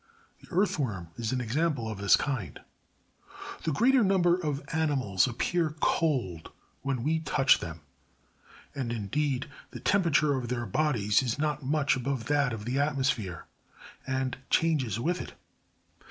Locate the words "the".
0.41-0.47, 3.65-3.77, 9.69-9.79, 12.65-12.79